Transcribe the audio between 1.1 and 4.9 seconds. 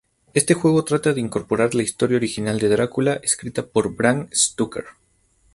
de incorporar la historia original de Drácula escrita por Bram Stoker.